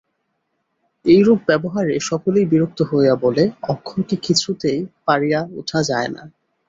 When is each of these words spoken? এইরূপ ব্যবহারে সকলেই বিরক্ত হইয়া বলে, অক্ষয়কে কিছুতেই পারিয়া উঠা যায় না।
এইরূপ 1.05 1.39
ব্যবহারে 1.47 1.95
সকলেই 2.01 2.45
বিরক্ত 2.45 2.79
হইয়া 2.91 3.15
বলে, 3.15 3.43
অক্ষয়কে 3.69 4.15
কিছুতেই 4.17 4.79
পারিয়া 5.07 5.39
উঠা 5.59 5.79
যায় 5.83 6.09
না। 6.09 6.23